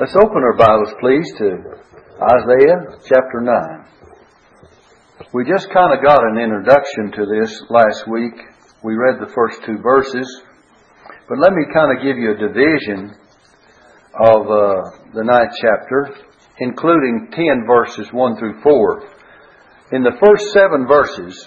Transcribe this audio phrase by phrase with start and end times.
[0.00, 1.60] Let's open our Bibles, please, to
[2.24, 3.84] Isaiah chapter 9.
[5.34, 8.32] We just kind of got an introduction to this last week.
[8.82, 10.24] We read the first two verses.
[11.28, 13.12] But let me kind of give you a division
[14.24, 16.16] of uh, the ninth chapter,
[16.60, 19.02] including 10 verses 1 through 4.
[19.92, 21.46] In the first seven verses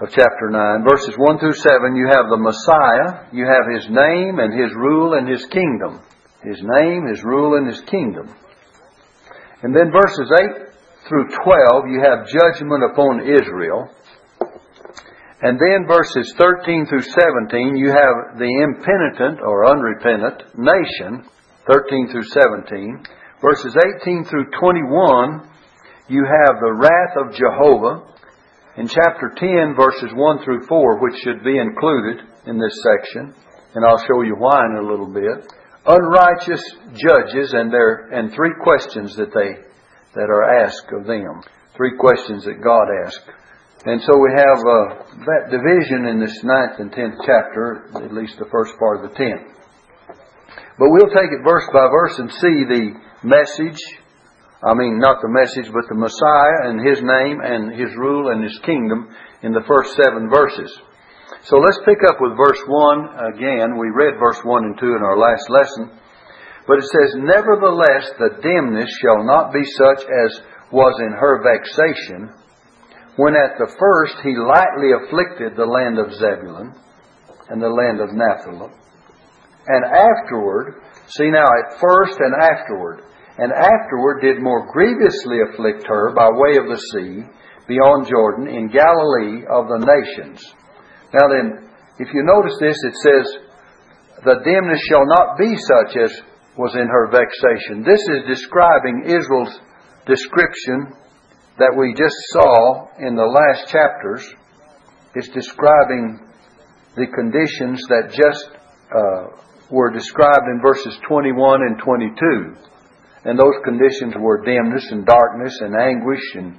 [0.00, 4.38] of chapter 9, verses 1 through 7, you have the Messiah, you have his name
[4.38, 6.00] and his rule and his kingdom
[6.42, 8.34] his name, his rule, and his kingdom.
[9.62, 10.68] And then verses 8
[11.08, 13.90] through 12, you have judgment upon Israel.
[15.40, 21.24] And then verses 13 through 17, you have the impenitent or unrepentant nation,
[21.70, 23.04] 13 through 17.
[23.40, 25.48] Verses 18 through 21,
[26.08, 28.02] you have the wrath of Jehovah.
[28.76, 33.34] In chapter 10, verses 1 through 4, which should be included in this section,
[33.74, 35.46] and I'll show you why in a little bit
[35.88, 39.64] unrighteous judges and their and three questions that they
[40.14, 41.40] that are asked of them.
[41.76, 43.24] Three questions that God asked.
[43.86, 44.82] And so we have uh,
[45.24, 49.16] that division in this ninth and tenth chapter, at least the first part of the
[49.16, 49.54] tenth.
[50.78, 53.78] But we'll take it verse by verse and see the message.
[54.62, 58.42] I mean, not the message, but the Messiah and His name and His rule and
[58.42, 60.76] His kingdom in the first seven verses.
[61.44, 63.76] So let's pick up with verse 1 again.
[63.76, 65.92] We read verse 1 and 2 in our last lesson.
[66.66, 70.40] But it says, Nevertheless, the dimness shall not be such as
[70.72, 72.32] was in her vexation,
[73.16, 76.72] when at the first he lightly afflicted the land of Zebulun
[77.48, 78.72] and the land of Naphtali.
[79.68, 83.04] And afterward, see now, at first and afterward,
[83.36, 87.24] and afterward did more grievously afflict her by way of the sea,
[87.66, 90.54] beyond Jordan, in Galilee of the nations
[91.12, 93.26] now then, if you notice this, it says,
[94.24, 96.12] The dimness shall not be such as
[96.56, 97.82] was in her vexation.
[97.86, 99.60] This is describing Israel's
[100.06, 100.92] description
[101.58, 104.22] that we just saw in the last chapters.
[105.14, 106.20] It's describing
[106.96, 108.50] the conditions that just
[108.92, 109.38] uh,
[109.70, 112.56] were described in verses 21 and 22.
[113.24, 116.58] And those conditions were dimness and darkness and anguish and,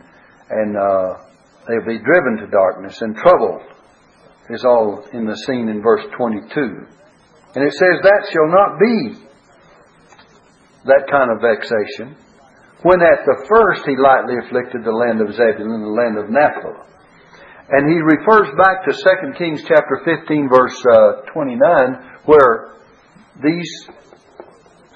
[0.49, 1.13] and uh,
[1.67, 3.61] they'll be driven to darkness and trouble
[4.49, 6.49] is all in the scene in verse 22.
[7.55, 9.25] And it says, That shall not be
[10.85, 12.15] that kind of vexation,
[12.83, 16.29] when at the first he lightly afflicted the land of Zebulun and the land of
[16.29, 16.89] Naphtali.
[17.69, 21.61] And he refers back to 2 Kings chapter 15 verse uh, 29
[22.25, 22.73] where
[23.43, 23.69] these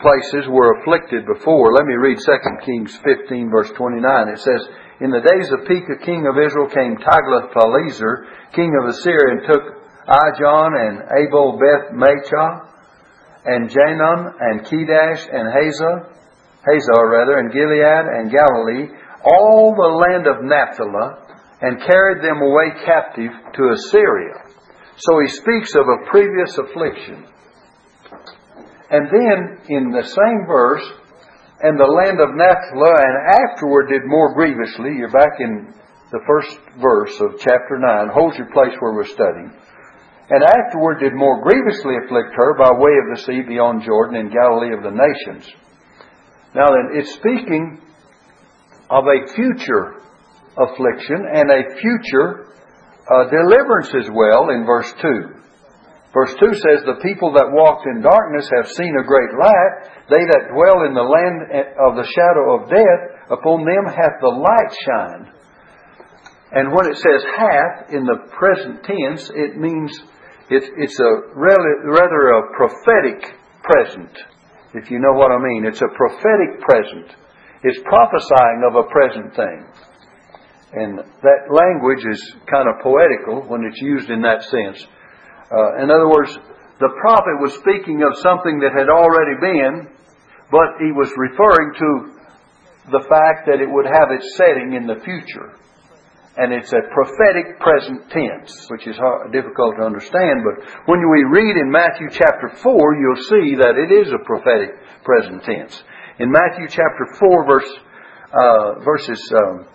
[0.01, 1.73] places were afflicted before.
[1.73, 2.25] Let me read 2
[2.65, 4.27] Kings 15 verse 29.
[4.29, 4.67] It says,
[5.01, 9.63] in the days of Pekah, king of Israel, came Tiglath-Pileser, king of Assyria, and took
[10.07, 12.69] Ijon and Abel Beth Maachah,
[13.45, 16.09] and Jaanam, and Kedesh, and Hazah,
[16.67, 18.87] Hazah rather, and Gilead, and Galilee,
[19.25, 21.19] all the land of Naphtali,
[21.61, 24.35] and carried them away captive to Assyria.
[24.97, 27.25] So he speaks of a previous affliction.
[28.91, 30.83] And then in the same verse,
[31.63, 34.99] and the land of Naphtali, and afterward did more grievously.
[34.99, 35.71] You're back in
[36.11, 38.11] the first verse of chapter 9.
[38.11, 39.47] Hold your place where we're studying.
[40.29, 44.27] And afterward did more grievously afflict her by way of the sea beyond Jordan in
[44.27, 45.47] Galilee of the nations.
[46.53, 47.79] Now then, it's speaking
[48.89, 50.03] of a future
[50.59, 52.51] affliction and a future
[53.07, 55.42] uh, deliverance as well in verse 2.
[56.13, 59.73] Verse 2 says, The people that walked in darkness have seen a great light.
[60.13, 61.49] They that dwell in the land
[61.81, 63.01] of the shadow of death,
[63.33, 65.27] upon them hath the light shined.
[66.53, 69.89] And when it says hath in the present tense, it means
[70.53, 73.33] it's, it's a rather a prophetic
[73.65, 74.13] present,
[74.75, 75.65] if you know what I mean.
[75.65, 77.09] It's a prophetic present.
[77.63, 79.65] It's prophesying of a present thing.
[80.73, 84.85] And that language is kind of poetical when it's used in that sense.
[85.53, 86.33] Uh, in other words,
[86.81, 89.93] the prophet was speaking of something that had already been,
[90.49, 91.89] but he was referring to
[92.89, 95.53] the fact that it would have its setting in the future.
[96.35, 100.41] And it's a prophetic present tense, which is hard, difficult to understand.
[100.41, 104.73] But when we read in Matthew chapter 4, you'll see that it is a prophetic
[105.05, 105.83] present tense.
[106.17, 107.71] In Matthew chapter 4, verse,
[108.33, 109.65] uh, verses um,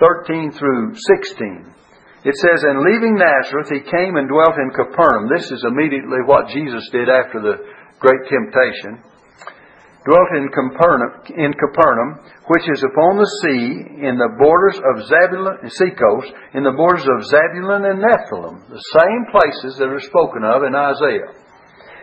[0.00, 1.74] 13 through 16,
[2.20, 5.32] it says, And leaving Nazareth, he came and dwelt in Capernaum.
[5.32, 7.64] This is immediately what Jesus did after the
[7.96, 9.00] great temptation.
[10.04, 15.60] Dwelt in Capernaum, in Capernaum, which is upon the sea, in the borders of Zebulun,
[15.68, 20.64] seacoast, in the borders of Zebulun and Nephthalim, the same places that are spoken of
[20.64, 21.36] in Isaiah.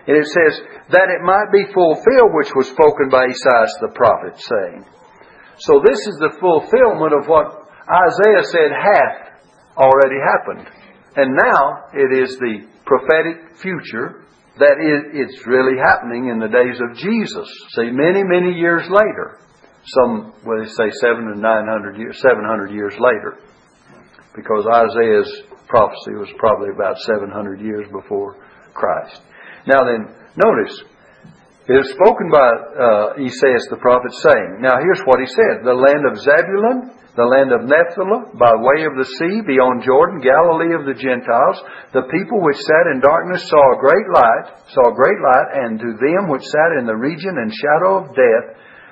[0.05, 0.61] And it says,
[0.93, 4.85] that it might be fulfilled which was spoken by Esaias the prophet, saying.
[5.67, 9.26] So this is the fulfillment of what Isaiah said hath
[9.77, 10.67] already happened.
[11.15, 14.25] And now it is the prophetic future
[14.59, 17.47] that it's really happening in the days of Jesus.
[17.77, 19.39] See, many, many years later.
[19.85, 23.39] Some, well, they say seven and nine hundred years, seven hundred years later.
[24.35, 28.35] Because Isaiah's prophecy was probably about 700 years before
[28.73, 29.21] Christ.
[29.67, 30.73] Now then, notice,
[31.67, 35.75] it is spoken by uh, Esaias the prophet, saying, Now here's what he said The
[35.75, 40.77] land of Zebulun, the land of Nephthalah, by way of the sea, beyond Jordan, Galilee
[40.77, 41.57] of the Gentiles,
[41.89, 45.81] the people which sat in darkness saw a great light, saw a great light, and
[45.81, 48.45] to them which sat in the region and shadow of death,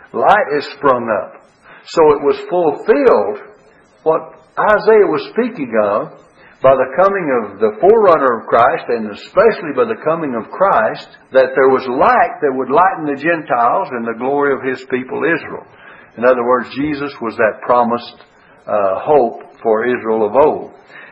[0.10, 1.46] light is sprung up.
[1.86, 3.62] So it was fulfilled
[4.02, 6.18] what Isaiah was speaking of
[6.66, 11.14] by the coming of the forerunner of Christ, and especially by the coming of Christ,
[11.30, 15.22] that there was light that would lighten the Gentiles and the glory of his people
[15.22, 15.70] Israel.
[16.18, 18.24] In other words, Jesus was that promised
[18.68, 20.72] uh, hope for Israel of old.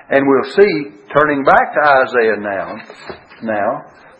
[0.09, 0.73] And we'll see,
[1.15, 2.75] turning back to Isaiah now,
[3.43, 3.69] now,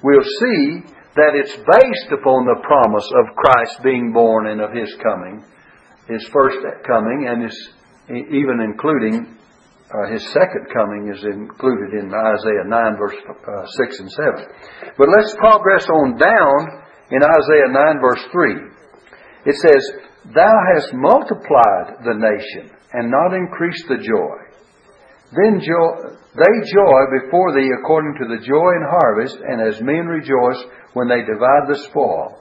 [0.04, 0.84] we'll see
[1.16, 5.46] that it's based upon the promise of Christ being born and of his coming,
[6.10, 6.58] his first
[6.88, 7.58] coming, and his,
[8.10, 9.38] even including
[9.94, 14.34] uh, his second coming is included in Isaiah 9, verse uh, 6 and 7.
[14.98, 16.82] But let's progress on down
[17.12, 18.74] in Isaiah 9, verse 3.
[19.46, 24.54] It says, Thou hast multiplied the nation and not increased the joy.
[25.36, 30.64] Then they joy before thee according to the joy in harvest, and as men rejoice
[30.94, 32.40] when they divide the spoil.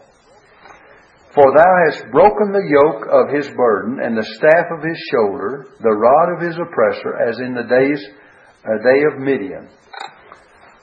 [1.34, 5.66] For thou hast broken the yoke of his burden and the staff of his shoulder,
[5.80, 8.04] the rod of his oppressor, as in the days
[8.64, 9.68] a day of Midian.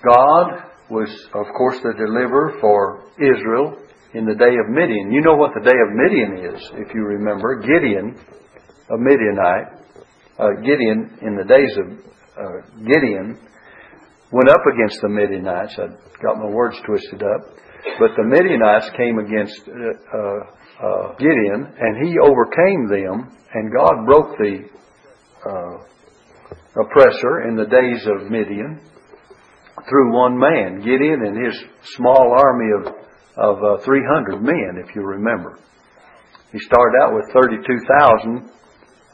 [0.04, 3.78] God was, of course, the deliverer for Israel
[4.14, 5.12] in the day of Midian.
[5.12, 7.62] You know what the day of Midian is, if you remember.
[7.62, 8.18] Gideon,
[8.90, 9.68] a Midianite,
[10.40, 11.88] uh, Gideon, in the days of
[12.38, 13.38] uh, Gideon,
[14.32, 15.78] went up against the Midianites.
[15.78, 15.88] I
[16.22, 17.60] got my words twisted up.
[18.00, 24.38] But the Midianites came against uh, uh, Gideon, and he overcame them, and God broke
[24.38, 24.68] the
[25.46, 28.82] uh, oppressor in the days of Midian
[29.88, 31.56] through one man, Gideon and his
[31.96, 32.94] small army of,
[33.40, 35.58] of uh, 300 men, if you remember.
[36.52, 38.52] He started out with 32,000,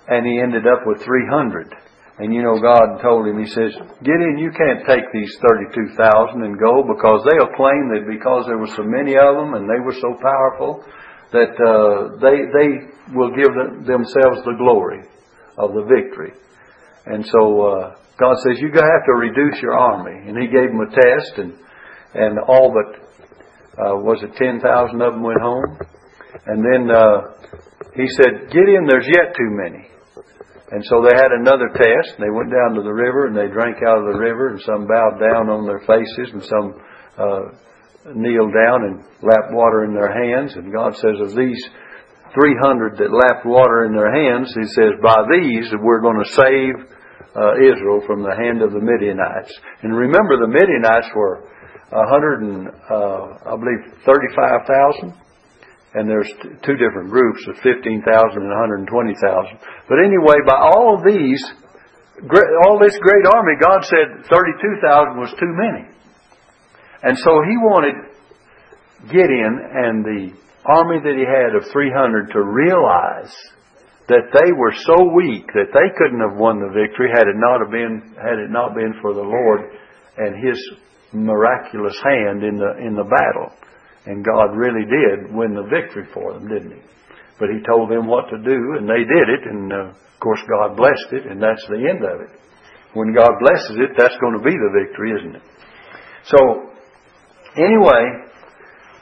[0.09, 1.73] and he ended up with 300.
[2.17, 6.57] And you know, God told him, He says, Gideon, you can't take these 32,000 and
[6.57, 9.93] go because they'll claim that because there were so many of them and they were
[9.99, 10.79] so powerful
[11.35, 12.69] that uh, they, they
[13.13, 15.03] will give them, themselves the glory
[15.59, 16.31] of the victory.
[17.05, 20.29] And so uh, God says, you have to reduce your army.
[20.29, 21.51] And He gave them a test and,
[22.15, 23.04] and all but,
[23.75, 24.63] uh, was it 10,000
[25.01, 25.77] of them went home?
[26.47, 27.35] And then uh,
[27.95, 29.87] He said, Gideon, there's yet too many.
[30.71, 32.17] And so they had another test.
[32.17, 34.87] They went down to the river and they drank out of the river, and some
[34.87, 36.67] bowed down on their faces, and some
[37.15, 37.43] uh,
[38.11, 40.55] kneeled down and lapped water in their hands.
[40.55, 41.61] And God says, of these
[42.33, 46.73] 300 that lapped water in their hands, He says, by these we're going to save
[47.35, 49.53] uh, Israel from the hand of the Midianites.
[49.83, 51.43] And remember, the Midianites were
[51.95, 55.25] 100 and, uh, I believe, 35,000
[55.95, 56.27] and there's
[56.67, 58.51] two different groups of 15,000 and
[58.83, 58.83] 120,000.
[59.87, 61.39] But anyway, by all of these,
[62.67, 65.87] all this great army, God said 32,000 was too many.
[67.01, 67.95] And so he wanted
[69.07, 70.23] Gideon and the
[70.65, 73.31] army that he had of 300 to realize
[74.11, 77.63] that they were so weak that they couldn't have won the victory had it not
[77.71, 79.61] been had it not been for the Lord
[80.17, 80.59] and his
[81.15, 83.55] miraculous hand in the in the battle.
[84.05, 86.81] And God really did win the victory for them, didn't He?
[87.39, 90.39] But He told them what to do, and they did it, and uh, of course
[90.45, 92.31] God blessed it, and that's the end of it.
[92.93, 95.45] When God blesses it, that's going to be the victory, isn't it?
[96.31, 96.39] So,
[97.57, 98.03] anyway,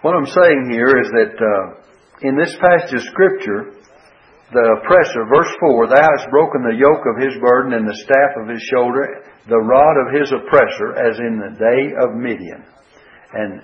[0.01, 1.83] what I'm saying here is that uh,
[2.27, 3.82] in this passage of Scripture,
[4.53, 8.37] the oppressor, verse 4, Thou hast broken the yoke of his burden and the staff
[8.37, 12.63] of his shoulder, the rod of his oppressor, as in the day of Midian.
[13.33, 13.61] And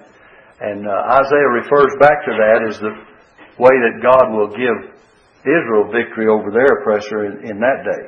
[0.59, 2.91] and uh, Isaiah refers back to that as the
[3.63, 4.91] way that God will give
[5.47, 8.03] Israel victory over their oppressor in, in that day.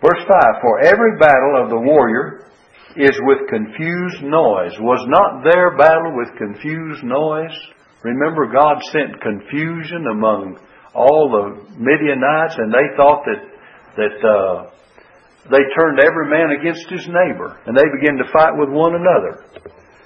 [0.00, 2.48] Verse 5 For every battle of the warrior
[2.96, 4.72] is with confused noise.
[4.80, 7.56] Was not their battle with confused noise?
[8.04, 10.58] Remember, God sent confusion among
[10.94, 11.46] all the
[11.76, 13.42] Midianites, and they thought that
[13.96, 14.72] that uh,
[15.50, 19.42] they turned every man against his neighbor, and they began to fight with one another.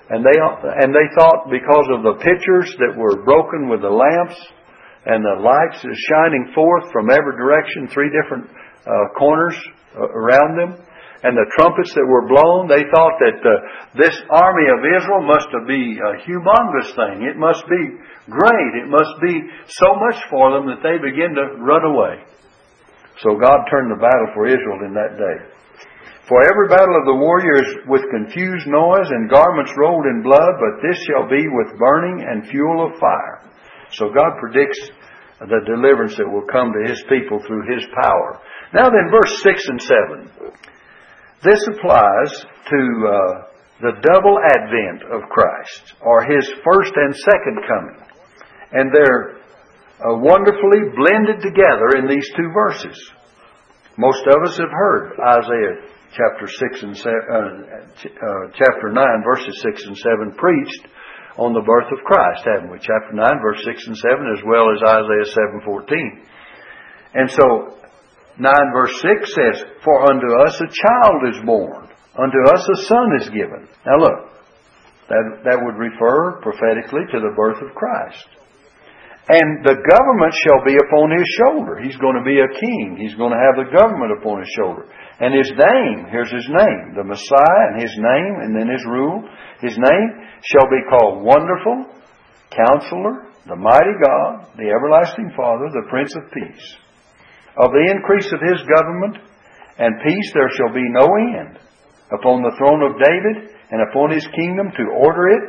[0.08, 4.38] And they, and they thought because of the pitchers that were broken with the lamps
[5.04, 8.48] and the lights shining forth from every direction, three different
[8.86, 9.58] uh, corners
[9.98, 10.78] uh, around them,
[11.26, 13.52] and the trumpets that were blown, they thought that uh,
[13.98, 17.26] this army of Israel must be a humongous thing.
[17.26, 17.82] It must be
[18.28, 18.70] great.
[18.82, 19.34] It must be
[19.68, 22.22] so much for them that they begin to run away.
[23.22, 25.38] So God turned the battle for Israel in that day.
[26.28, 30.82] For every battle of the warriors with confused noise and garments rolled in blood, but
[30.82, 33.46] this shall be with burning and fuel of fire.
[33.92, 34.90] So God predicts
[35.38, 38.42] the deliverance that will come to His people through His power.
[38.74, 40.30] Now then, verse 6 and 7.
[41.44, 43.46] This applies to uh,
[43.80, 48.05] the double advent of Christ, or His first and second coming.
[48.72, 49.36] And they're
[50.00, 52.96] uh, wonderfully blended together in these two verses.
[53.96, 59.56] Most of us have heard Isaiah chapter 6 and se- uh, uh, chapter 9 verses
[59.62, 60.84] 6 and 7 preached
[61.38, 62.78] on the birth of Christ, haven't we?
[62.80, 65.28] Chapter 9 verse 6 and 7 as well as Isaiah
[65.64, 66.24] 7:14.
[67.14, 67.78] And so
[68.38, 73.16] 9 verse 6 says, "For unto us a child is born, unto us a son
[73.20, 74.28] is given." Now look,
[75.08, 78.28] that that would refer prophetically to the birth of Christ.
[79.26, 81.82] And the government shall be upon his shoulder.
[81.82, 82.94] He's going to be a king.
[82.94, 84.86] He's going to have the government upon his shoulder.
[85.18, 89.26] And his name, here's his name, the Messiah, and his name, and then his rule.
[89.58, 90.08] His name
[90.46, 91.90] shall be called Wonderful,
[92.54, 96.66] Counselor, the Mighty God, the Everlasting Father, the Prince of Peace.
[97.58, 99.26] Of the increase of his government
[99.78, 101.58] and peace there shall be no end
[102.14, 105.44] upon the throne of David and upon his kingdom to order it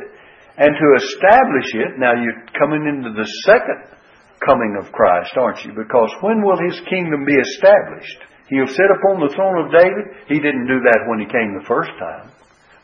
[0.58, 3.94] and to establish it, now you're coming into the second
[4.42, 5.70] coming of Christ, aren't you?
[5.70, 8.18] Because when will his kingdom be established?
[8.50, 10.26] He'll sit upon the throne of David.
[10.26, 12.34] He didn't do that when he came the first time.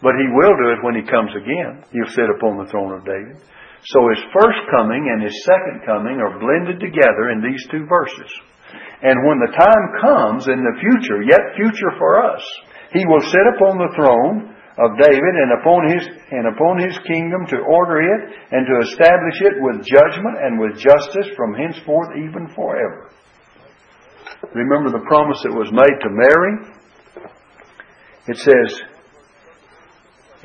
[0.03, 1.83] But he will do it when he comes again.
[1.91, 3.41] He'll sit upon the throne of David.
[3.91, 8.31] So his first coming and his second coming are blended together in these two verses.
[9.03, 12.45] And when the time comes in the future, yet future for us,
[12.93, 16.03] he will sit upon the throne of David and upon his
[16.35, 20.75] and upon his kingdom to order it and to establish it with judgment and with
[20.75, 23.15] justice from henceforth even forever.
[24.53, 26.55] Remember the promise that was made to Mary?
[28.27, 28.71] It says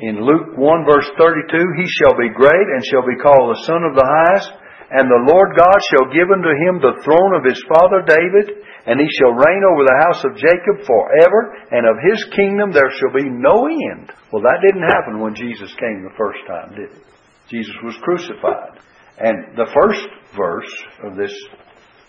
[0.00, 3.82] in Luke 1 verse 32, He shall be great and shall be called the Son
[3.82, 4.50] of the Highest,
[4.94, 9.00] and the Lord God shall give unto him the throne of his father David, and
[9.00, 13.12] he shall reign over the house of Jacob forever, and of his kingdom there shall
[13.12, 14.12] be no end.
[14.32, 17.04] Well, that didn't happen when Jesus came the first time, did it?
[17.48, 18.80] Jesus was crucified.
[19.18, 20.72] And the first verse
[21.04, 21.34] of this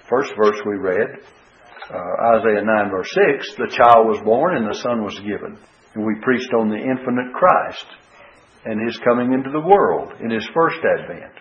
[0.07, 1.19] first verse we read,
[1.89, 5.57] uh, Isaiah 9 verse 6, the child was born and the son was given.
[5.93, 7.85] And we preached on the infinite Christ
[8.63, 11.33] and his coming into the world in his first advent.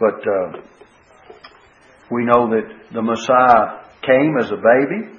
[0.00, 0.62] But uh,
[2.10, 5.18] we know that the Messiah came as a baby.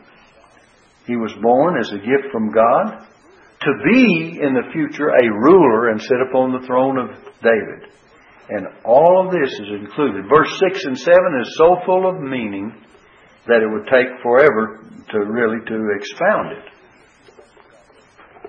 [1.06, 3.08] He was born as a gift from God
[3.62, 7.10] to be in the future a ruler and sit upon the throne of
[7.42, 7.92] David.
[8.50, 10.26] And all of this is included.
[10.28, 12.76] Verse 6 and 7 is so full of meaning
[13.48, 16.66] that it would take forever to really to expound it.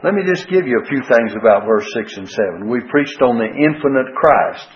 [0.02, 2.68] Let me just give you a few things about verse 6 and 7.
[2.68, 4.68] We preached on the infinite Christ.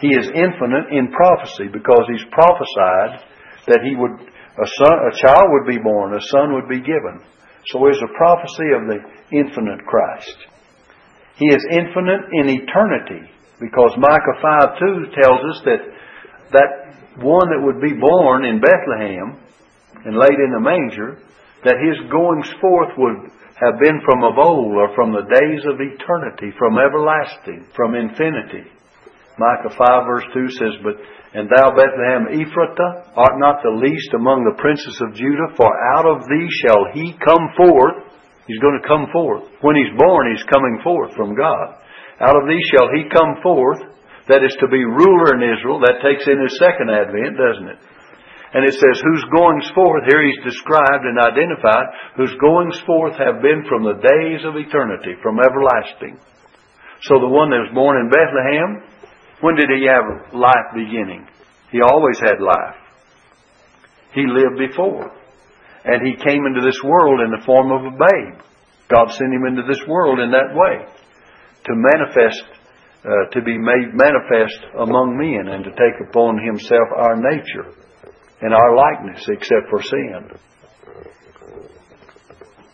[0.00, 3.26] He is infinite in prophecy because he's prophesied
[3.66, 7.20] that he would a son, a child would be born, a son would be given.
[7.66, 8.98] So there's a prophecy of the
[9.34, 10.36] infinite Christ.
[11.36, 13.26] He is infinite in eternity
[13.58, 15.82] because Micah 5 2 tells us that
[16.52, 16.70] that
[17.18, 19.42] one that would be born in Bethlehem
[20.04, 21.18] and laid in the manger,
[21.64, 25.80] that his goings forth would have been from of old or from the days of
[25.80, 28.66] eternity, from everlasting, from infinity.
[29.38, 30.98] Micah 5 verse 2 says, But
[31.34, 35.66] and thou, Bethlehem Ephratah, art not the least among the princes of Judah, for
[35.98, 38.06] out of thee shall he come forth.
[38.46, 39.50] He's going to come forth.
[39.58, 41.74] When he's born, he's coming forth from God.
[42.22, 43.82] Out of thee shall he come forth,
[44.30, 45.82] that is to be ruler in Israel.
[45.82, 47.80] That takes in his second advent, doesn't it?
[48.54, 53.42] And it says, whose goings forth, here he's described and identified, whose goings forth have
[53.42, 56.14] been from the days of eternity, from everlasting.
[57.02, 58.93] So the one that was born in Bethlehem,
[59.40, 61.26] when did he have life beginning?
[61.70, 62.78] He always had life.
[64.14, 65.10] He lived before.
[65.84, 68.40] And he came into this world in the form of a babe.
[68.88, 70.86] God sent him into this world in that way
[71.64, 72.44] to manifest,
[73.04, 77.74] uh, to be made manifest among men and to take upon himself our nature
[78.40, 80.30] and our likeness except for sin.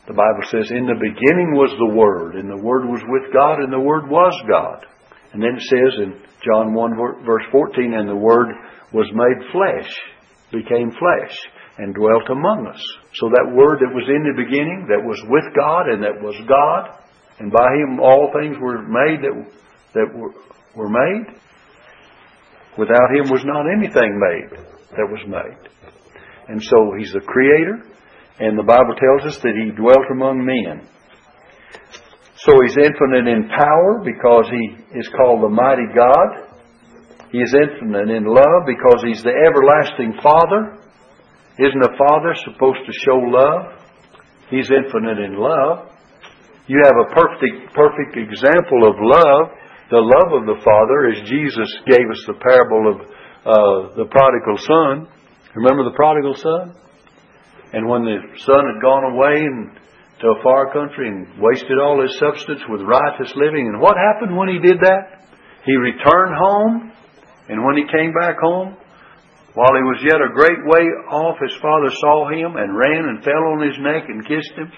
[0.07, 3.61] The Bible says, In the beginning was the Word, and the Word was with God,
[3.63, 4.85] and the Word was God.
[5.33, 8.49] And then it says in John 1 verse 14, and the Word
[8.93, 9.91] was made flesh,
[10.51, 11.37] became flesh,
[11.79, 12.83] and dwelt among us.
[13.15, 16.37] So that Word that was in the beginning, that was with God and that was
[16.49, 16.99] God,
[17.39, 19.35] and by Him all things were made that,
[19.95, 20.35] that were,
[20.77, 21.41] were made.
[22.77, 24.59] Without Him was not anything made
[24.97, 25.71] that was made.
[26.49, 27.87] And so He's the Creator,
[28.41, 30.87] and the Bible tells us that He dwelt among men.
[32.47, 36.49] So he's infinite in power because he is called the mighty God.
[37.33, 40.81] He is infinite in love because he's the everlasting Father.
[41.61, 43.77] Isn't a father supposed to show love?
[44.49, 45.93] He's infinite in love.
[46.67, 49.53] You have a perfect, perfect example of love.
[49.91, 52.97] The love of the Father as Jesus gave us the parable of
[53.45, 55.11] uh, the prodigal son.
[55.55, 56.73] Remember the prodigal son?
[57.75, 59.80] And when the son had gone away and
[60.21, 63.69] to a far country and wasted all his substance with riotous living.
[63.73, 65.25] And what happened when he did that?
[65.65, 66.93] He returned home,
[67.49, 68.77] and when he came back home,
[69.55, 73.25] while he was yet a great way off, his father saw him and ran and
[73.25, 74.71] fell on his neck and kissed him.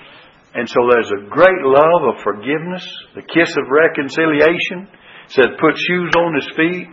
[0.54, 2.84] And so there's a great love of forgiveness,
[3.14, 4.88] the kiss of reconciliation.
[5.28, 6.88] said, put shoes on his feet,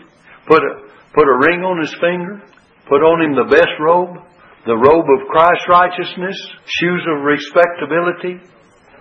[0.47, 0.71] put a,
[1.13, 2.41] put a ring on his finger,
[2.87, 4.28] put on him the best robe,
[4.65, 8.43] the robe of Christ's righteousness, shoes of respectability,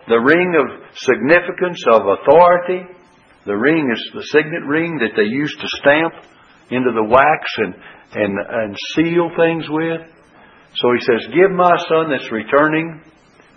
[0.08, 2.86] the ring of significance of authority.
[3.44, 6.14] The ring is the signet ring that they used to stamp
[6.70, 7.74] into the wax and,
[8.14, 10.00] and, and seal things with.
[10.76, 13.02] So he says, Give my son that's returning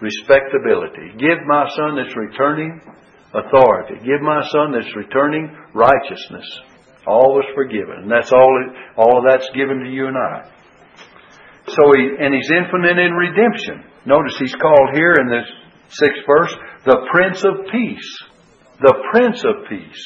[0.01, 1.15] respectability.
[1.17, 2.81] Give my son that's returning
[3.33, 3.95] authority.
[4.03, 6.47] Give my son that's returning righteousness.
[7.07, 8.03] All was forgiven.
[8.03, 8.51] And that's all,
[8.97, 10.49] all of that's given to you and I.
[11.67, 13.85] So he, and he's infinite in redemption.
[14.05, 15.47] Notice he's called here in this
[15.89, 16.53] sixth verse,
[16.85, 18.17] the Prince of Peace.
[18.81, 20.03] The Prince of Peace.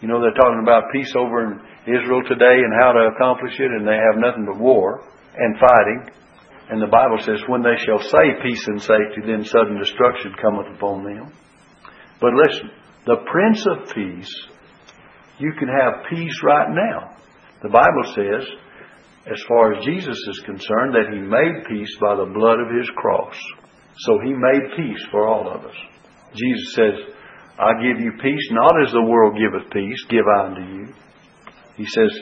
[0.00, 3.70] You know, they're talking about peace over in Israel today and how to accomplish it,
[3.70, 5.04] and they have nothing but war
[5.36, 6.10] and fighting.
[6.68, 10.66] And the Bible says, when they shall say peace and safety, then sudden destruction cometh
[10.74, 11.32] upon them.
[12.20, 12.70] But listen,
[13.04, 14.32] the Prince of Peace,
[15.38, 17.16] you can have peace right now.
[17.62, 18.48] The Bible says,
[19.30, 22.88] as far as Jesus is concerned, that He made peace by the blood of His
[22.96, 23.34] cross.
[23.98, 25.74] So He made peace for all of us.
[26.34, 26.94] Jesus says,
[27.58, 30.86] I give you peace, not as the world giveth peace, give I unto you.
[31.76, 32.12] He says,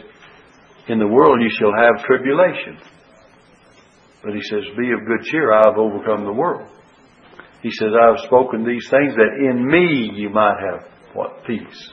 [0.89, 2.79] In the world you shall have tribulation.
[4.23, 6.71] But He says, Be of good cheer, I have overcome the world.
[7.63, 11.45] He says, I have spoken these things that in me you might have what?
[11.47, 11.91] Peace.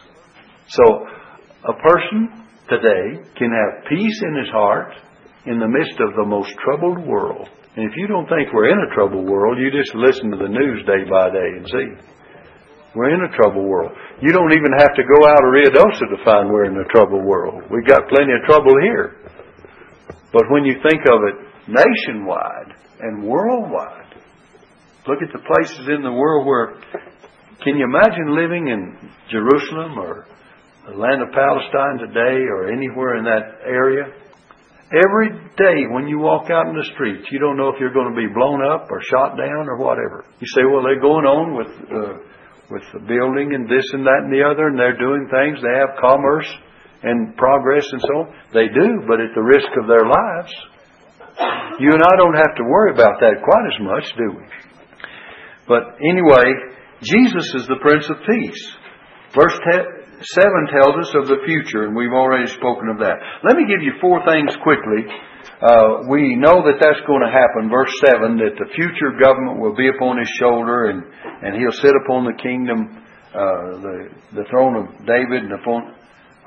[0.68, 1.06] So,
[1.64, 4.96] a person today can have peace in his heart
[5.46, 7.52] in the midst of the most troubled world.
[7.76, 10.48] And if you don't think we're in a troubled world, you just listen to the
[10.48, 11.90] news day by day and see.
[12.96, 13.92] We're in a troubled world.
[14.22, 17.24] You don't even have to go out of Ruidoso to find we're in a troubled
[17.24, 17.64] world.
[17.72, 19.16] We've got plenty of trouble here.
[20.32, 21.36] But when you think of it
[21.68, 24.16] nationwide and worldwide,
[25.08, 26.76] look at the places in the world where,
[27.64, 30.28] can you imagine living in Jerusalem or
[30.90, 34.10] the land of Palestine today or anywhere in that area,
[34.90, 38.10] every day when you walk out in the streets, you don't know if you're going
[38.10, 40.26] to be blown up or shot down or whatever.
[40.40, 42.16] You say, well, they're going on with uh,
[42.72, 45.60] with the building and this and that and the other, and they're doing things.
[45.60, 46.48] They have commerce
[47.04, 48.28] and progress and so on.
[48.56, 50.54] They do, but at the risk of their lives.
[51.80, 54.46] You and I don't have to worry about that quite as much, do we?
[55.68, 56.48] But anyway,
[57.02, 58.64] Jesus is the Prince of Peace.
[59.34, 59.58] Verse
[60.22, 63.18] 7 tells us of the future, and we've already spoken of that.
[63.44, 65.10] Let me give you four things quickly.
[65.62, 67.70] Uh, we know that that's going to happen.
[67.70, 71.02] Verse 7 that the future government will be upon his shoulder, and,
[71.42, 73.02] and he'll sit upon the kingdom,
[73.34, 73.96] uh, the,
[74.38, 75.98] the throne of David, and upon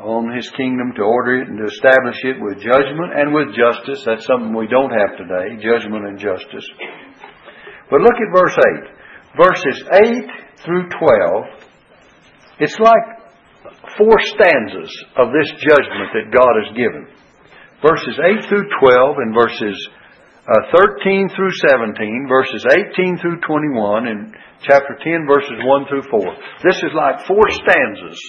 [0.01, 4.03] on his kingdom to order it and to establish it with judgment and with justice.
[4.05, 6.67] That's something we don't have today judgment and justice.
[7.91, 8.95] But look at verse 8.
[9.39, 11.65] Verses 8 through 12.
[12.59, 13.13] It's like
[13.98, 17.07] four stanzas of this judgment that God has given.
[17.83, 19.76] Verses 8 through 12 and verses
[20.44, 26.20] uh, 13 through 17, verses 18 through 21, and chapter 10, verses 1 through 4.
[26.62, 28.20] This is like four stanzas,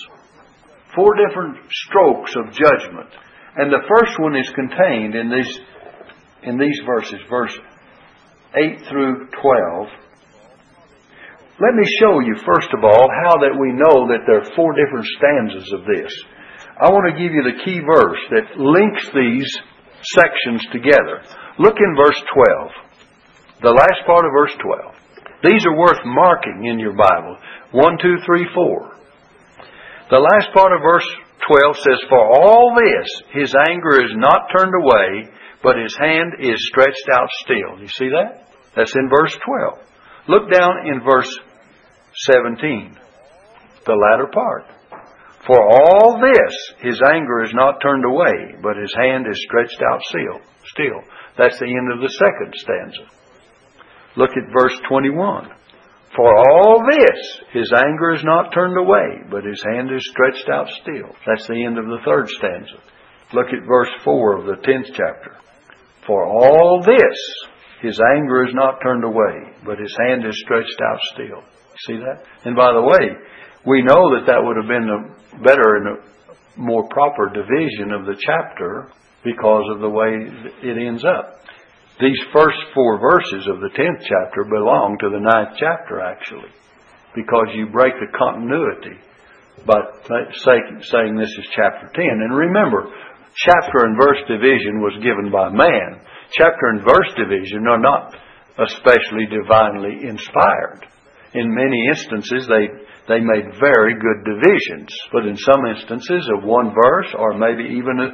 [0.96, 3.10] four different strokes of judgment.
[3.58, 5.60] And the first one is contained in these,
[6.44, 7.56] in these verses, verse
[8.56, 9.88] 8 through 12.
[11.56, 14.76] Let me show you, first of all, how that we know that there are four
[14.76, 16.12] different stanzas of this.
[16.76, 19.48] I want to give you the key verse that links these
[20.04, 21.24] sections together.
[21.56, 23.64] Look in verse 12.
[23.64, 24.96] The last part of verse 12.
[25.48, 27.40] These are worth marking in your Bible.
[27.72, 28.92] 1, 2, 3, 4.
[30.12, 31.08] The last part of verse
[31.48, 35.32] 12 says, For all this, his anger is not turned away,
[35.64, 37.80] but his hand is stretched out still.
[37.80, 38.52] You see that?
[38.76, 39.95] That's in verse 12.
[40.28, 41.30] Look down in verse
[42.32, 42.98] 17,
[43.86, 44.66] the latter part.
[45.46, 50.02] For all this, his anger is not turned away, but his hand is stretched out
[50.04, 50.42] still.
[50.66, 51.02] Still.
[51.38, 53.12] That's the end of the second stanza.
[54.16, 55.50] Look at verse 21.
[56.16, 60.70] For all this, his anger is not turned away, but his hand is stretched out
[60.82, 61.14] still.
[61.28, 62.82] That's the end of the third stanza.
[63.34, 65.38] Look at verse 4 of the 10th chapter.
[66.08, 67.50] For all this,
[67.86, 71.42] his anger is not turned away, but his hand is stretched out still.
[71.86, 72.26] See that?
[72.46, 73.14] And by the way,
[73.66, 78.06] we know that that would have been a better and a more proper division of
[78.06, 78.90] the chapter
[79.24, 80.26] because of the way
[80.64, 81.42] it ends up.
[82.00, 86.52] These first four verses of the 10th chapter belong to the ninth chapter, actually,
[87.16, 89.00] because you break the continuity
[89.66, 92.04] by saying this is chapter 10.
[92.04, 92.92] And remember,
[93.36, 96.04] chapter and verse division was given by man.
[96.32, 98.16] Chapter and verse division are not
[98.58, 100.88] especially divinely inspired.
[101.34, 102.72] In many instances, they,
[103.08, 108.00] they made very good divisions, but in some instances, of one verse or maybe even
[108.00, 108.10] a,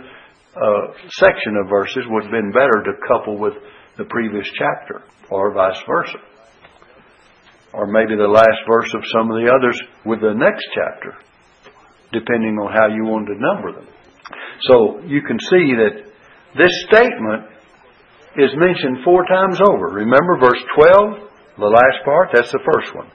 [0.51, 3.53] uh, section of verses would have been better to couple with
[3.97, 6.17] the previous chapter, or vice versa.
[7.73, 11.15] Or maybe the last verse of some of the others with the next chapter,
[12.11, 13.87] depending on how you want to number them.
[14.67, 16.03] So you can see that
[16.57, 17.47] this statement
[18.37, 19.87] is mentioned four times over.
[19.87, 23.11] Remember verse 12, the last part, that's the first one.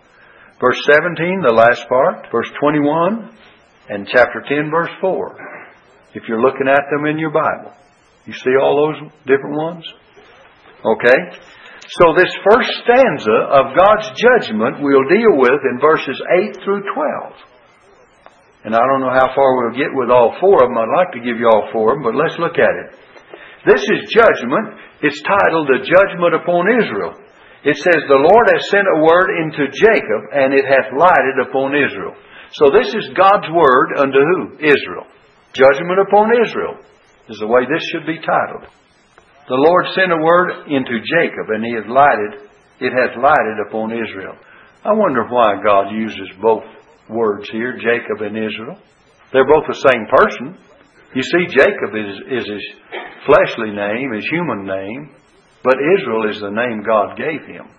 [0.61, 2.27] Verse 17, the last part.
[2.33, 3.31] Verse 21,
[3.89, 5.57] and chapter 10, verse 4
[6.17, 7.77] if you're looking at them in your Bible.
[8.25, 9.85] You see all those different ones?
[10.81, 11.21] Okay?
[12.01, 16.17] So this first stanza of God's judgment we'll deal with in verses
[16.57, 18.65] 8 through 12.
[18.65, 20.81] And I don't know how far we'll get with all four of them.
[20.81, 22.89] I'd like to give you all four of them, but let's look at it.
[23.69, 24.75] This is judgment.
[25.03, 27.13] It's titled The Judgment Upon Israel.
[27.65, 31.77] It says, The Lord has sent a word into Jacob, and it hath lighted upon
[31.77, 32.17] Israel.
[32.57, 34.57] So this is God's word unto who?
[34.57, 35.05] Israel.
[35.53, 36.81] Judgment upon Israel
[37.29, 38.71] is the way this should be titled.
[39.49, 42.49] The Lord sent a word into Jacob, and he has lighted,
[42.81, 44.39] it has lighted upon Israel.
[44.85, 46.65] I wonder why God uses both
[47.09, 48.79] words here, Jacob and Israel.
[49.33, 50.59] They're both the same person.
[51.17, 52.65] You see, Jacob is, is his
[53.25, 55.17] fleshly name, his human name,
[55.65, 57.73] but Israel is the name God gave him.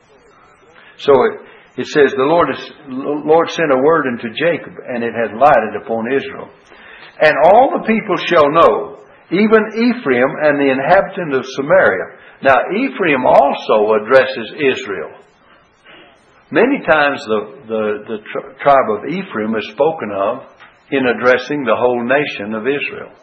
[0.98, 2.58] So it, it says, the Lord, is,
[2.90, 6.50] Lord sent a word into Jacob, and it has lighted upon Israel.
[7.22, 12.42] And all the people shall know, even Ephraim and the inhabitant of Samaria.
[12.42, 15.14] Now, Ephraim also addresses Israel.
[16.50, 18.20] Many times the, the, the
[18.66, 20.42] tribe of Ephraim is spoken of
[20.90, 23.14] in addressing the whole nation of Israel.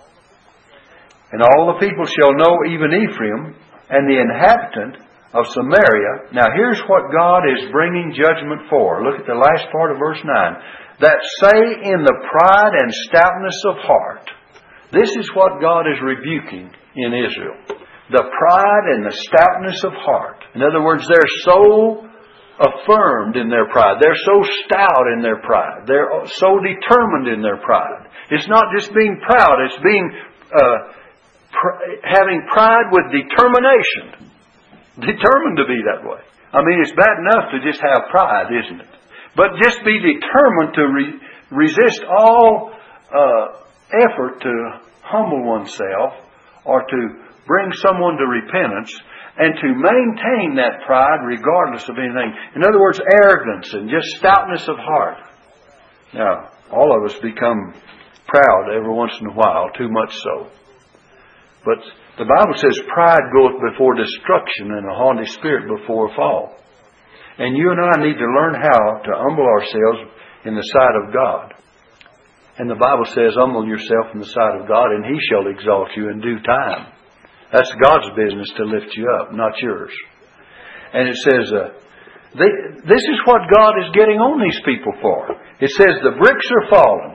[1.35, 3.59] And all the people shall know, even Ephraim
[3.91, 5.03] and the inhabitant
[5.35, 6.31] of Samaria.
[6.31, 9.03] Now, here's what God is bringing judgment for.
[9.03, 11.59] Look at the last part of verse 9 that say
[11.91, 14.31] in the pride and stoutness of heart.
[14.93, 17.59] This is what God is rebuking in Israel.
[18.15, 20.39] The pride and the stoutness of heart.
[20.55, 22.07] In other words, they're so
[22.63, 23.99] affirmed in their pride.
[23.99, 25.83] They're so stout in their pride.
[25.89, 26.07] They're
[26.39, 28.07] so determined in their pride.
[28.31, 30.07] It's not just being proud, it's being
[30.55, 30.95] uh,
[32.03, 34.31] having pride with determination.
[35.01, 36.23] Determined to be that way.
[36.53, 38.91] I mean, it's bad enough to just have pride, isn't it?
[39.35, 42.71] But just be determined to re- resist all
[43.11, 43.45] uh,
[43.91, 44.55] effort to
[45.03, 46.15] humble oneself
[46.65, 47.01] or to
[47.47, 48.95] bring someone to repentance
[49.37, 52.33] and to maintain that pride regardless of anything.
[52.55, 55.19] In other words, arrogance and just stoutness of heart.
[56.15, 57.75] Now, all of us become
[58.27, 60.51] proud every once in a while, too much so.
[61.65, 61.81] But
[62.19, 66.57] the Bible says pride goeth before destruction and a haughty spirit before a fall.
[67.39, 70.13] And you and I need to learn how to humble ourselves
[70.45, 71.55] in the sight of God.
[72.59, 75.91] And the Bible says, humble yourself in the sight of God, and He shall exalt
[75.97, 76.93] you in due time.
[77.51, 79.91] That's God's business to lift you up, not yours.
[80.93, 81.75] And it says, uh,
[82.39, 82.51] they,
[82.87, 85.35] this is what God is getting on these people for.
[85.59, 87.14] It says the bricks are falling.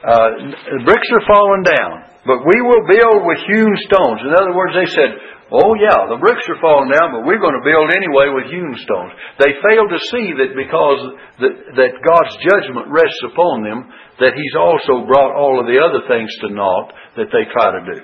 [0.00, 4.24] Uh, the bricks are falling down, but we will build with hewn stones.
[4.24, 5.12] In other words, they said,
[5.50, 8.70] Oh yeah, the bricks are falling down, but we're going to build anyway with hewn
[8.86, 9.12] stones.
[9.42, 11.00] They fail to see that because
[11.42, 13.90] that, that God's judgment rests upon them,
[14.22, 17.82] that He's also brought all of the other things to naught that they try to
[17.82, 17.98] do.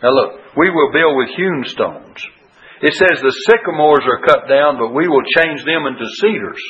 [0.00, 2.22] Now look, we will build with hewn stones.
[2.80, 6.62] It says the sycamores are cut down, but we will change them into cedars.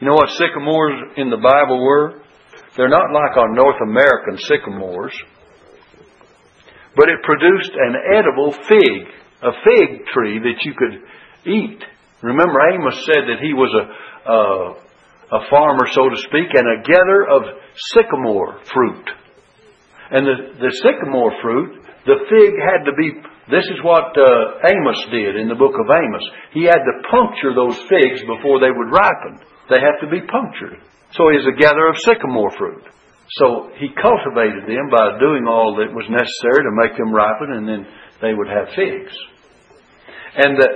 [0.00, 2.24] You know what sycamores in the Bible were?
[2.76, 5.16] They're not like our North American sycamores.
[6.94, 9.08] But it produced an edible fig,
[9.42, 11.00] a fig tree that you could
[11.44, 11.80] eat.
[12.22, 13.84] Remember, Amos said that he was a,
[14.32, 17.42] a, a farmer, so to speak, and a gatherer of
[17.92, 19.08] sycamore fruit.
[20.10, 23.12] And the, the sycamore fruit, the fig had to be,
[23.50, 26.24] this is what uh, Amos did in the book of Amos.
[26.52, 29.44] He had to puncture those figs before they would ripen.
[29.68, 30.80] They have to be punctured.
[31.12, 32.82] So he's a gatherer of sycamore fruit.
[33.42, 37.68] So he cultivated them by doing all that was necessary to make them ripen, and
[37.68, 37.86] then
[38.22, 39.14] they would have figs.
[40.36, 40.68] And the,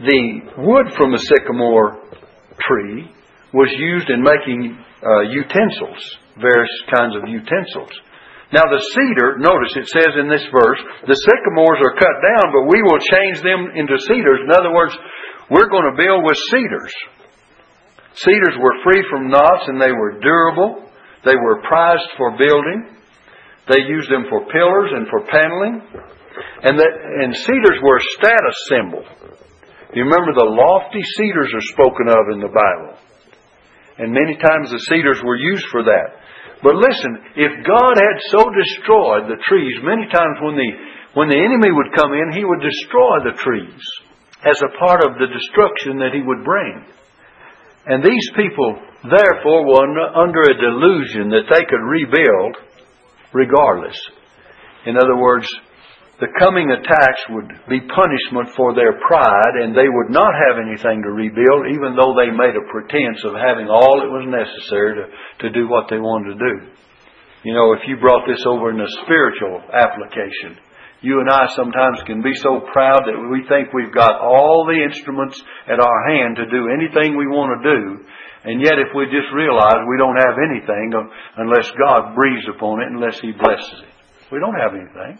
[0.00, 0.22] the
[0.62, 2.00] wood from the sycamore
[2.60, 3.10] tree
[3.52, 6.00] was used in making uh, utensils,
[6.40, 7.92] various kinds of utensils.
[8.52, 12.72] Now the cedar, notice it says in this verse, the sycamores are cut down, but
[12.72, 14.40] we will change them into cedars.
[14.40, 14.96] In other words,
[15.52, 16.94] we're going to build with cedars.
[18.18, 20.90] Cedars were free from knots and they were durable.
[21.24, 22.98] They were prized for building.
[23.68, 25.82] They used them for pillars and for paneling.
[26.62, 26.88] And, the,
[27.22, 29.04] and cedars were a status symbol.
[29.94, 32.98] You remember the lofty cedars are spoken of in the Bible.
[33.98, 36.18] And many times the cedars were used for that.
[36.62, 40.70] But listen, if God had so destroyed the trees, many times when the,
[41.14, 43.82] when the enemy would come in, he would destroy the trees
[44.42, 46.86] as a part of the destruction that he would bring.
[47.88, 48.76] And these people
[49.08, 52.56] therefore were under a delusion that they could rebuild
[53.32, 53.96] regardless.
[54.84, 55.48] In other words,
[56.20, 61.00] the coming attacks would be punishment for their pride and they would not have anything
[61.00, 65.04] to rebuild even though they made a pretense of having all that was necessary to,
[65.46, 66.54] to do what they wanted to do.
[67.44, 70.58] You know, if you brought this over in a spiritual application,
[71.00, 74.82] you and I sometimes can be so proud that we think we've got all the
[74.82, 75.38] instruments
[75.70, 77.80] at our hand to do anything we want to do,
[78.44, 81.10] and yet, if we just realize we don't have anything uh,
[81.42, 83.94] unless God breathes upon it, unless He blesses it,
[84.30, 85.18] we don't have anything.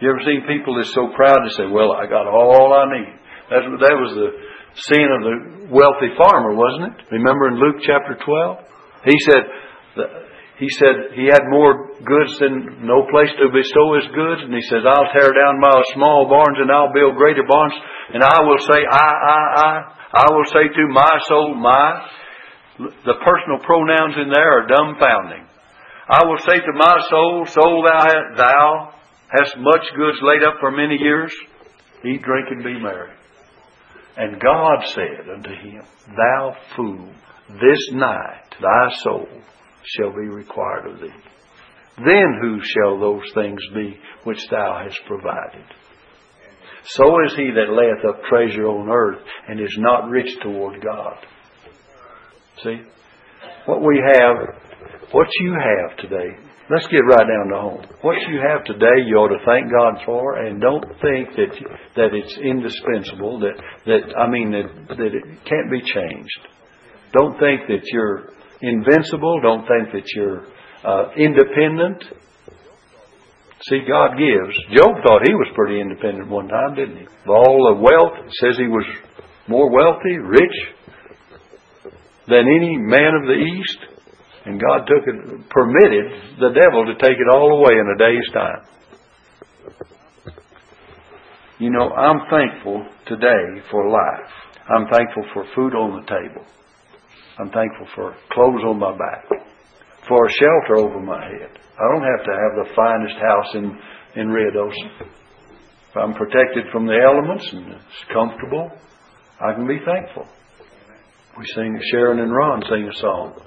[0.00, 3.14] You ever seen people that's so proud to say, "Well, I got all I need"?
[3.50, 4.30] That's, that was the
[4.92, 5.36] sin of the
[5.72, 6.96] wealthy farmer, wasn't it?
[7.10, 8.62] Remember in Luke chapter twelve,
[9.04, 9.42] he said,
[10.58, 14.62] he said he had more goods than no place to bestow his goods, and he
[14.66, 17.74] says, "I'll tear down my small barns and I'll build greater barns,
[18.12, 19.70] and I will say, I, I, I,
[20.18, 22.10] I will say to my soul, my."
[22.78, 25.46] The personal pronouns in there are dumbfounding.
[26.08, 28.94] I will say to my soul, soul thou, thou
[29.36, 31.34] hast much goods laid up for many years.
[32.04, 33.10] Eat, drink, and be merry.
[34.16, 35.82] And God said unto him,
[36.16, 37.12] Thou fool,
[37.48, 39.28] this night thy soul
[39.96, 41.14] shall be required of thee.
[41.96, 45.64] Then whose shall those things be which thou hast provided?
[46.84, 51.18] So is he that layeth up treasure on earth and is not rich toward God.
[52.62, 52.80] See?
[53.66, 54.36] What we have,
[55.12, 56.38] what you have today,
[56.70, 57.86] let's get right down to home.
[58.00, 61.52] What you have today, you ought to thank God for, and don't think that
[61.96, 63.40] that it's indispensable.
[63.40, 66.40] That that I mean that that it can't be changed.
[67.12, 69.40] Don't think that you're invincible.
[69.40, 70.46] Don't think that you're
[70.84, 72.04] uh, independent.
[73.68, 74.54] See, God gives.
[74.76, 77.04] Job thought he was pretty independent one time, didn't he?
[77.04, 78.86] Of all the wealth, it says he was
[79.48, 80.58] more wealthy, rich,
[82.28, 83.78] than any man of the East.
[84.46, 88.32] And God took it, permitted the devil to take it all away in a day's
[88.32, 88.62] time.
[91.58, 94.30] You know, I'm thankful today for life.
[94.70, 96.46] I'm thankful for food on the table.
[97.38, 99.24] I'm thankful for clothes on my back,
[100.08, 101.58] for a shelter over my head.
[101.78, 105.06] I don't have to have the finest house in, in Ruidoso.
[105.90, 108.70] If I'm protected from the elements and it's comfortable,
[109.40, 110.26] I can be thankful.
[111.38, 113.40] We sing, Sharon and Ron sing a song.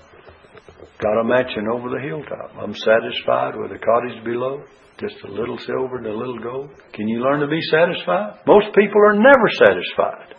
[0.99, 2.55] Got a mansion over the hilltop.
[2.57, 4.63] I'm satisfied with a cottage below.
[4.99, 6.69] Just a little silver and a little gold.
[6.93, 8.39] Can you learn to be satisfied?
[8.45, 10.35] Most people are never satisfied.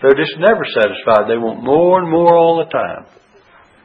[0.00, 1.28] They're just never satisfied.
[1.28, 3.04] They want more and more all the time.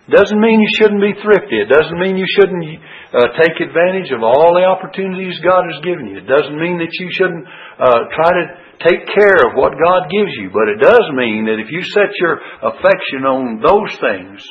[0.08, 1.58] Doesn't mean you shouldn't be thrifty.
[1.58, 2.62] It doesn't mean you shouldn't
[3.10, 6.22] uh, take advantage of all the opportunities God has given you.
[6.22, 7.46] It doesn't mean that you shouldn't
[7.82, 8.46] uh, try to
[8.86, 10.54] take care of what God gives you.
[10.54, 14.46] But it does mean that if you set your affection on those things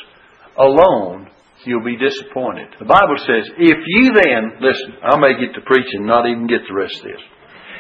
[0.59, 1.31] alone,
[1.65, 2.75] you'll be disappointed.
[2.79, 6.67] The Bible says, if you then, listen, I may get to preaching, not even get
[6.67, 7.23] the rest of this.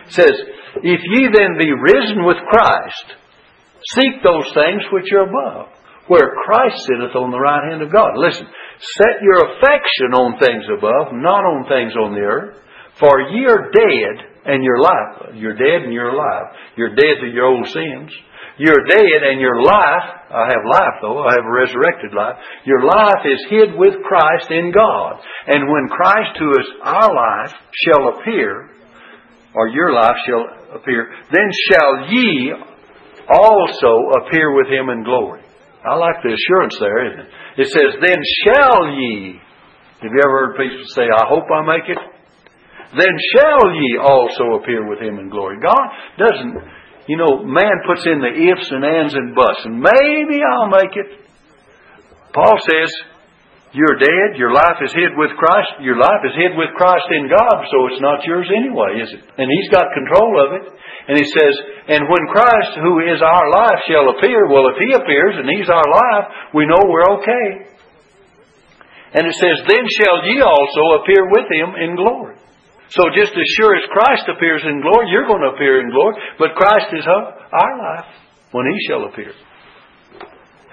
[0.06, 0.36] It says,
[0.78, 3.18] if ye then be risen with Christ,
[3.92, 5.68] seek those things which are above,
[6.08, 8.16] where Christ sitteth on the right hand of God.
[8.16, 8.46] Listen,
[9.00, 12.58] set your affection on things above, not on things on the earth,
[12.98, 15.34] for ye are dead, and you're alive.
[15.34, 16.54] You're dead and you're alive.
[16.76, 18.12] You're dead to your old sins.
[18.56, 22.36] You're dead and your life, I have life though, I have a resurrected life.
[22.64, 25.20] Your life is hid with Christ in God.
[25.48, 27.52] And when Christ, who is our life,
[27.84, 28.70] shall appear,
[29.54, 32.52] or your life shall appear, then shall ye
[33.28, 35.42] also appear with him in glory.
[35.84, 37.30] I like the assurance there, isn't it?
[37.58, 39.40] It says, then shall ye.
[40.00, 41.98] Have you ever heard people say, I hope I make it?
[42.96, 45.58] Then shall ye also appear with him in glory.
[45.60, 45.84] God
[46.16, 46.56] doesn't
[47.06, 50.96] you know, man puts in the ifs and ands and buts, and maybe I'll make
[50.96, 51.20] it.
[52.32, 52.90] Paul says,
[53.74, 57.26] you're dead, your life is hid with Christ, your life is hid with Christ in
[57.26, 59.26] God, so it's not yours anyway, is it?
[59.34, 60.64] And He's got control of it.
[61.10, 61.54] And He says,
[61.90, 65.66] and when Christ, who is our life, shall appear, well, if He appears and He's
[65.66, 67.74] our life, we know we're okay.
[69.18, 72.38] And it says, then shall ye also appear with Him in glory.
[72.94, 76.14] So just as sure as Christ appears in glory, you're going to appear in glory.
[76.38, 78.10] But Christ is uh, our life
[78.52, 79.34] when He shall appear.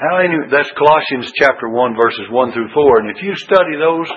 [0.01, 3.05] How any, that's Colossians chapter 1 verses 1 through 4.
[3.05, 4.09] And if you study those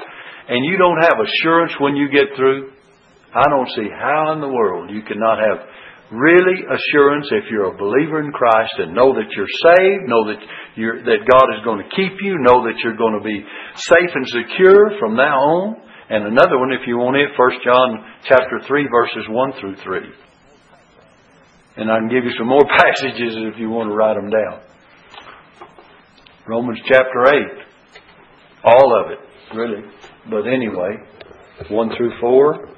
[0.48, 2.72] and you don't have assurance when you get through,
[3.36, 5.68] I don't see how in the world you cannot have
[6.08, 10.40] really assurance if you're a believer in Christ and know that you're saved, know that
[10.72, 13.44] you're, that God is going to keep you, know that you're going to be
[13.76, 15.84] safe and secure from now on.
[16.08, 20.00] And another one, if you want it, 1 John chapter 3, verses 1 through 3.
[21.76, 24.64] And I can give you some more passages if you want to write them down.
[26.46, 27.34] Romans chapter 8.
[28.64, 29.18] All of it,
[29.56, 29.82] really.
[30.30, 30.96] But anyway,
[31.68, 32.68] 1 through 4,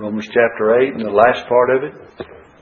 [0.00, 1.94] Romans chapter 8, and the last part of it.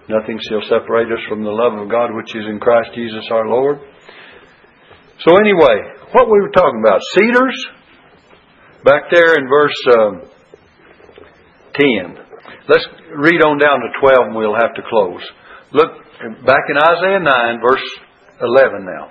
[0.08, 3.48] Nothing shall separate us from the love of God which is in Christ Jesus our
[3.48, 3.78] Lord.
[5.24, 5.80] So anyway,
[6.12, 7.56] what we were talking about, cedars,
[8.84, 10.22] Back there in verse um,
[11.72, 12.18] 10.
[12.68, 15.22] Let's read on down to 12 and we'll have to close.
[15.72, 15.90] Look
[16.44, 17.82] back in Isaiah 9, verse
[18.42, 19.10] 11 now.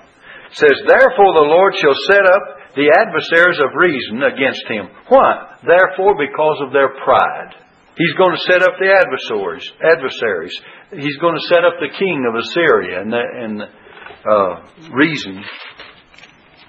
[0.53, 2.43] Says, Therefore the Lord shall set up
[2.75, 4.89] the adversaries of Rezin against him.
[5.07, 5.57] Why?
[5.65, 7.55] Therefore, because of their pride.
[7.97, 9.69] He's going to set up the adversaries.
[9.81, 10.53] Adversaries.
[10.91, 15.43] He's going to set up the king of Assyria and the, and uh, Rezin.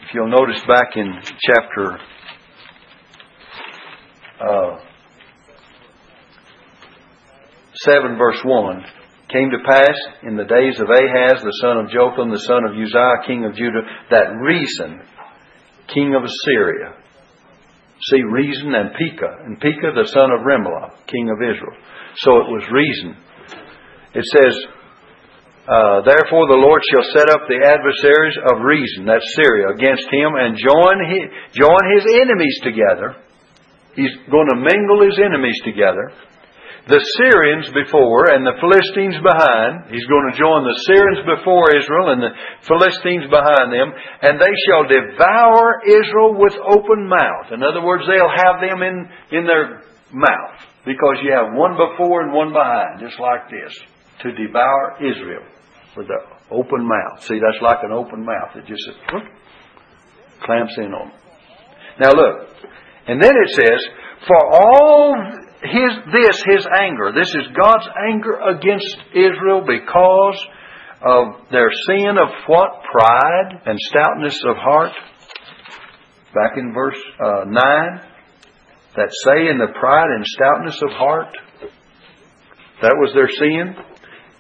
[0.02, 1.98] If you'll notice back in chapter
[4.40, 4.78] uh,
[7.84, 8.84] 7 verse 1
[9.28, 12.76] came to pass in the days of Ahaz, the son of Jotham, the son of
[12.76, 15.00] Uzziah, king of Judah, that Rezin,
[15.88, 16.96] king of Assyria.
[18.10, 21.76] See, Rezin and Pekah, and Pekah the son of Remaliah, king of Israel.
[22.20, 23.16] So it was Rezin.
[24.12, 24.54] It says,
[25.64, 30.37] uh, Therefore the Lord shall set up the adversaries of Rezin, that's Syria, against him,
[30.37, 31.24] and join his,
[31.56, 33.16] join his enemies together,
[33.94, 36.10] He's going to mingle his enemies together.
[36.84, 39.88] The Syrians before and the Philistines behind.
[39.88, 42.36] He's going to join the Syrians before Israel and the
[42.68, 43.88] Philistines behind them.
[44.20, 47.56] And they shall devour Israel with open mouth.
[47.56, 49.80] In other words, they'll have them in, in their
[50.12, 50.60] mouth.
[50.84, 53.72] Because you have one before and one behind, just like this.
[54.20, 55.48] To devour Israel
[55.96, 56.20] with the
[56.52, 57.24] open mouth.
[57.24, 58.52] See, that's like an open mouth.
[58.56, 59.24] It just whoop,
[60.44, 61.18] clamps in on them.
[62.00, 62.48] Now look,
[63.06, 63.80] and then it says,
[64.26, 65.14] for all
[65.64, 70.38] his, this, his anger, this is God's anger against Israel because
[71.00, 72.83] of their sin of what?
[72.92, 74.92] Pride and stoutness of heart.
[76.35, 77.55] Back in verse uh, 9,
[78.96, 81.37] that say in the pride and stoutness of heart,
[82.83, 83.74] that was their sin.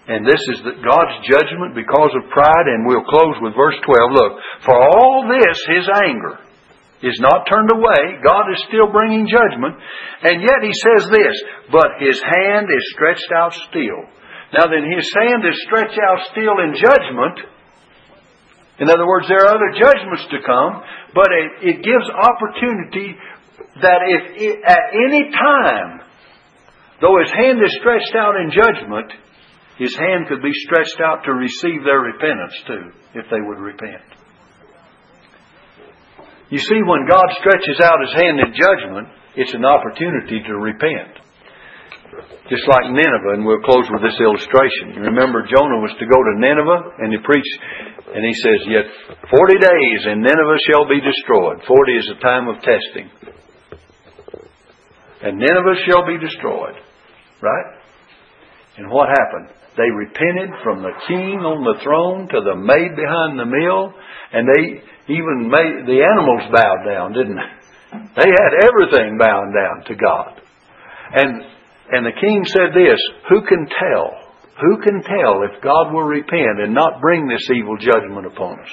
[0.06, 2.66] And this is God's judgment because of pride.
[2.68, 4.12] And we'll close with verse 12.
[4.12, 4.32] Look,
[4.64, 6.43] for all this, his anger
[7.04, 8.18] is not turned away.
[8.24, 9.76] God is still bringing judgment.
[10.24, 11.36] And yet he says this,
[11.70, 14.08] but his hand is stretched out still.
[14.56, 17.44] Now then, his hand is stretched out still in judgment.
[18.80, 20.82] In other words, there are other judgments to come,
[21.14, 23.14] but it, it gives opportunity
[23.82, 26.00] that if it, at any time,
[27.00, 29.12] though his hand is stretched out in judgment,
[29.78, 34.02] his hand could be stretched out to receive their repentance too, if they would repent.
[36.54, 41.18] You see, when God stretches out His hand in judgment, it's an opportunity to repent.
[42.46, 44.94] Just like Nineveh, and we'll close with this illustration.
[44.94, 47.58] You remember Jonah was to go to Nineveh, and he preached,
[48.14, 48.86] and he says, Yet
[49.34, 51.58] forty days, and Nineveh shall be destroyed.
[51.66, 53.10] Forty is a time of testing.
[55.26, 56.78] And Nineveh shall be destroyed.
[57.42, 57.68] Right?
[58.76, 59.54] And what happened?
[59.76, 63.90] They repented from the king on the throne to the maid behind the mill,
[64.32, 67.52] and they even made the animals bowed down, didn't they?
[68.22, 70.40] They had everything bowed down to God.
[71.14, 71.42] And
[71.90, 72.98] and the king said this,
[73.28, 74.24] who can tell
[74.60, 78.70] Who can tell if God will repent and not bring this evil judgment upon us?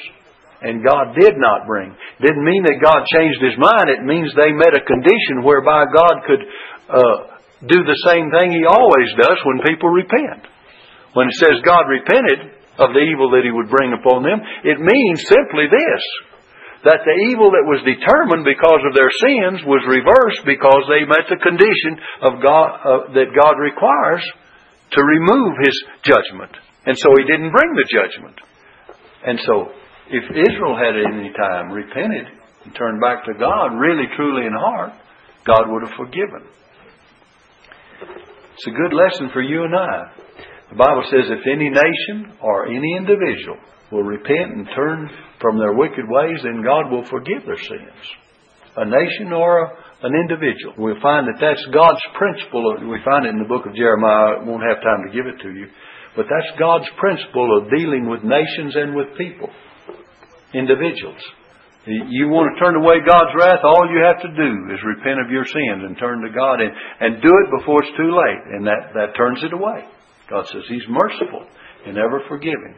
[0.61, 1.89] And God did not bring.
[2.21, 3.89] Didn't mean that God changed His mind.
[3.89, 6.43] It means they met a condition whereby God could
[6.85, 7.17] uh,
[7.67, 10.49] do the same thing He always does when people repent.
[11.13, 14.81] When it says God repented of the evil that He would bring upon them, it
[14.81, 16.03] means simply this
[16.81, 21.29] that the evil that was determined because of their sins was reversed because they met
[21.29, 21.93] the condition
[22.25, 24.25] of God uh, that God requires
[24.97, 26.51] to remove His judgment,
[26.89, 28.37] and so He didn't bring the judgment.
[29.21, 29.77] And so,
[30.09, 32.25] if Israel had at any time repented
[32.65, 34.97] and turned back to God, really truly in heart,
[35.45, 36.49] God would have forgiven.
[38.61, 40.13] It's a good lesson for you and I.
[40.69, 43.57] The Bible says if any nation or any individual
[43.91, 45.09] will repent and turn
[45.41, 48.05] from their wicked ways, then God will forgive their sins.
[48.77, 50.77] A nation or a, an individual.
[50.77, 52.77] We'll find that that's God's principle.
[52.85, 54.37] We find it in the book of Jeremiah.
[54.37, 55.65] I won't have time to give it to you.
[56.15, 59.49] But that's God's principle of dealing with nations and with people,
[60.53, 61.17] individuals.
[61.81, 65.33] You want to turn away God's wrath, all you have to do is repent of
[65.33, 68.43] your sins and turn to God and, and do it before it's too late.
[68.53, 69.89] And that, that turns it away.
[70.29, 71.41] God says He's merciful
[71.89, 72.77] and ever forgiving.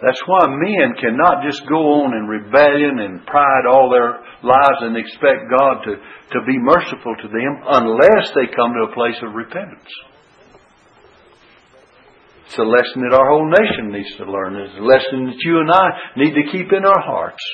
[0.00, 4.96] That's why men cannot just go on in rebellion and pride all their lives and
[4.96, 9.34] expect God to, to be merciful to them unless they come to a place of
[9.34, 9.92] repentance.
[12.46, 14.56] It's a lesson that our whole nation needs to learn.
[14.56, 17.44] It's a lesson that you and I need to keep in our hearts.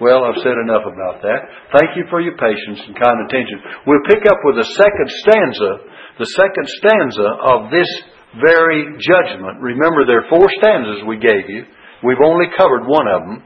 [0.00, 1.40] Well, I've said enough about that.
[1.76, 3.60] Thank you for your patience and kind attention.
[3.84, 5.70] We'll pick up with the second stanza,
[6.16, 7.90] the second stanza of this
[8.40, 9.60] very judgment.
[9.60, 11.68] Remember, there are four stanzas we gave you.
[12.02, 13.36] We've only covered one of them.